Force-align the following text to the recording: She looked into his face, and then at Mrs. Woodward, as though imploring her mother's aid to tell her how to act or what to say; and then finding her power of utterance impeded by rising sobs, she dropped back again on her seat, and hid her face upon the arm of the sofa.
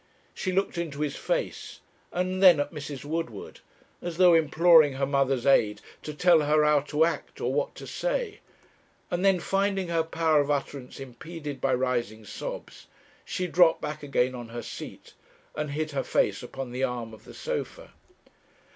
She 0.33 0.51
looked 0.51 0.79
into 0.79 1.01
his 1.01 1.15
face, 1.15 1.79
and 2.11 2.41
then 2.41 2.59
at 2.59 2.73
Mrs. 2.73 3.05
Woodward, 3.05 3.59
as 4.01 4.17
though 4.17 4.33
imploring 4.33 4.93
her 4.93 5.05
mother's 5.05 5.45
aid 5.45 5.79
to 6.01 6.11
tell 6.11 6.39
her 6.41 6.65
how 6.65 6.79
to 6.79 7.05
act 7.05 7.39
or 7.39 7.53
what 7.53 7.75
to 7.75 7.85
say; 7.85 8.39
and 9.11 9.23
then 9.23 9.39
finding 9.39 9.89
her 9.89 10.01
power 10.01 10.41
of 10.41 10.49
utterance 10.49 10.99
impeded 10.99 11.61
by 11.61 11.75
rising 11.75 12.25
sobs, 12.25 12.87
she 13.23 13.45
dropped 13.45 13.79
back 13.81 14.01
again 14.01 14.33
on 14.33 14.49
her 14.49 14.63
seat, 14.63 15.13
and 15.55 15.69
hid 15.69 15.91
her 15.91 16.01
face 16.03 16.41
upon 16.41 16.71
the 16.71 16.83
arm 16.83 17.13
of 17.13 17.23
the 17.23 17.33
sofa. 17.35 17.93